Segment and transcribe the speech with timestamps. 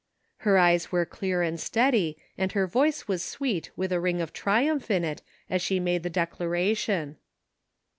[0.01, 0.03] '^
[0.37, 4.33] Her eyes were clear and steady, and her voice was sweet with a ring of
[4.33, 7.17] triumph in it as she made the declaration.